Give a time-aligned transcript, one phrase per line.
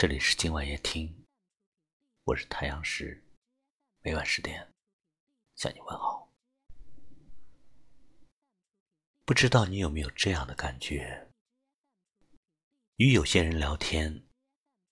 [0.00, 1.26] 这里是今晚夜听，
[2.24, 3.22] 我是太阳石，
[4.00, 4.72] 每晚十点
[5.56, 6.32] 向你问好。
[9.26, 11.28] 不知道你有没有这样的感觉？
[12.96, 14.26] 与有些人聊天，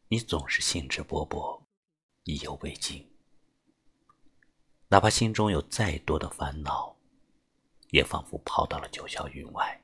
[0.09, 1.65] 你总是兴致勃勃，
[2.25, 3.11] 意犹未尽，
[4.89, 6.95] 哪怕心中有再多的烦恼，
[7.93, 9.83] 也仿佛抛到了九霄云外。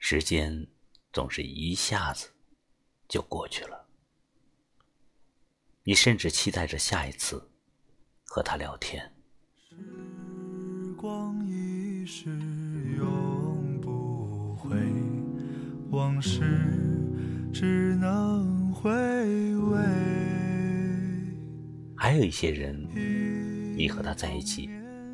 [0.00, 0.66] 时间
[1.12, 2.34] 总是一下子。
[3.08, 3.86] 就过去了。
[5.84, 7.50] 你甚至期待着下一次
[8.26, 9.10] 和他聊天。
[9.56, 9.74] 时
[10.94, 12.28] 光一逝
[12.98, 14.76] 永不回，
[15.90, 16.42] 往事
[17.52, 18.90] 只能回
[19.56, 19.78] 味。
[21.96, 22.86] 还有一些人，
[23.76, 24.68] 你和他在一起，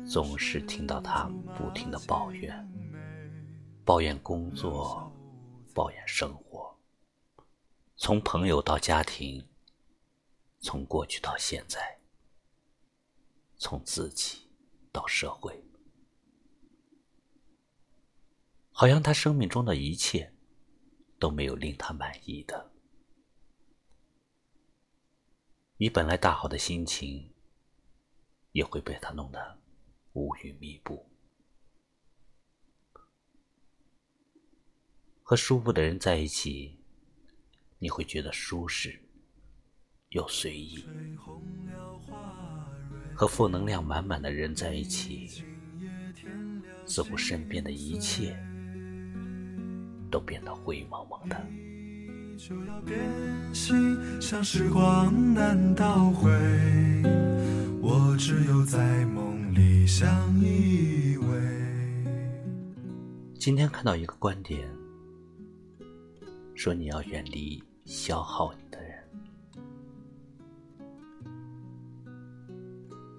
[0.05, 2.53] 总是听到他不停的抱怨，
[3.83, 5.11] 抱怨工作，
[5.73, 6.64] 抱怨生活。
[7.97, 9.47] 从朋友到家庭，
[10.59, 11.99] 从过去到现在，
[13.57, 14.49] 从自己
[14.91, 15.63] 到社会，
[18.71, 20.33] 好像他生命中的一切
[21.17, 22.71] 都没有令他满意的。
[25.77, 27.33] 你本来大好的心情，
[28.51, 29.59] 也会被他弄得
[30.13, 31.09] 乌云密布。
[35.23, 36.84] 和舒服的人在一起。
[37.85, 38.99] 你会觉得舒适
[40.09, 40.83] 又随意，
[43.13, 45.43] 和负能量满满的人在一起，
[46.87, 48.35] 似乎身边的一切
[50.09, 51.39] 都变得灰蒙蒙的。
[63.37, 64.67] 今天看到一个观点，
[66.55, 67.63] 说你要远离。
[67.85, 69.03] 消耗你的人，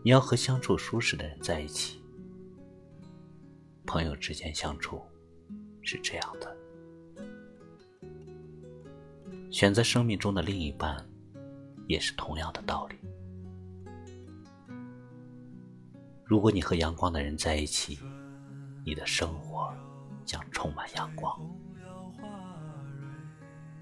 [0.02, 2.02] 你要和相处舒适的人在一起。
[3.86, 5.00] 朋友之间相处
[5.82, 6.56] 是这样的，
[9.52, 11.08] 选择生命中的另一半
[11.86, 12.96] 也是同样的道理。
[16.24, 18.00] 如果你和阳光的人在一起，
[18.84, 19.72] 你的生活
[20.24, 21.40] 将充满阳光。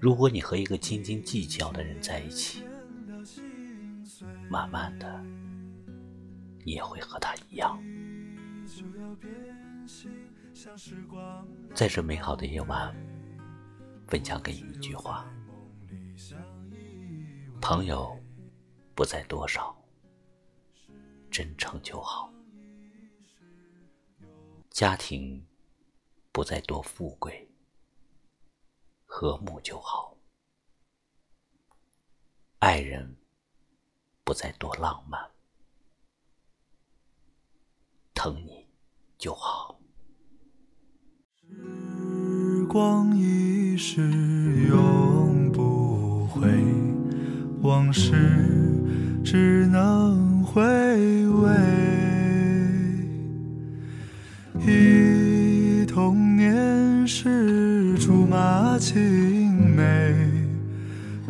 [0.05, 2.63] 如果你和一个斤斤计较的人在一起，
[4.47, 5.19] 慢慢的，
[6.63, 7.81] 你也会和他一样。
[11.73, 12.95] 在这美好的夜晚，
[14.07, 15.25] 分享给你一句话：
[17.59, 18.15] 朋友
[18.93, 19.75] 不在多少，
[21.31, 22.31] 真诚就好；
[24.69, 25.43] 家庭
[26.31, 27.49] 不在多富贵。
[29.17, 30.13] 和睦就好，
[32.59, 33.15] 爱人
[34.25, 35.31] 不再多浪漫，
[38.13, 38.67] 疼你
[39.17, 39.79] 就好。
[41.33, 44.01] 时光一逝
[44.67, 46.49] 永不回，
[47.61, 48.11] 往事
[49.23, 50.61] 只能回
[51.29, 51.94] 味。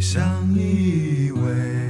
[0.00, 0.24] 相
[0.54, 1.89] 依偎。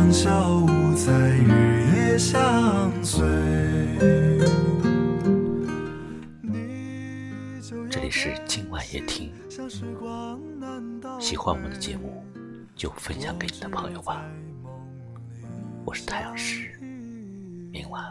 [0.00, 3.20] 两小无猜，日夜相随。
[7.90, 9.30] 这里是今晚夜听，
[11.20, 12.24] 喜欢我们的节目
[12.74, 14.24] 就分享给你的朋友吧。
[15.84, 16.78] 我是太阳石，
[17.70, 18.02] 明晚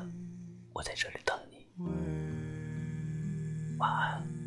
[0.71, 1.65] 我在这里等你，
[3.79, 4.38] 晚安。